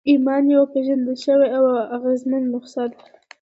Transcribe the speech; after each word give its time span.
ایمان 0.11 0.43
یوه 0.53 0.65
پېژندل 0.73 1.17
شوې 1.25 1.47
او 1.57 1.63
اغېزمنه 1.95 2.47
نسخه 2.53 2.83
ده 2.91 2.97